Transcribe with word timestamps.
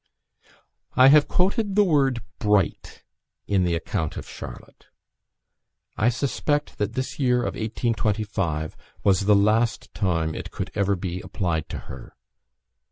I 0.95 1.09
have 1.09 1.27
quoted 1.27 1.75
the 1.75 1.83
word 1.83 2.23
"bright" 2.39 3.03
in 3.45 3.63
the 3.65 3.75
account 3.75 4.17
of 4.17 4.27
Charlotte. 4.27 4.87
I 5.95 6.09
suspect 6.09 6.79
that 6.79 6.93
this 6.93 7.19
year 7.19 7.41
of 7.41 7.53
1825 7.53 8.75
was 9.03 9.27
the 9.27 9.35
last 9.35 9.93
time 9.93 10.33
it 10.33 10.49
could 10.49 10.71
ever 10.73 10.95
be 10.95 11.21
applied 11.21 11.69
to 11.69 11.77
her. 11.85 12.15